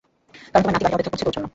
[0.53, 1.47] কারণ তোর নাতি বাহিরে অপেক্ষা করছে তোর জন্য।